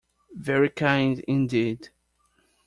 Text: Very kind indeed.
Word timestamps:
Very 0.33 0.69
kind 0.71 1.19
indeed. 1.27 1.89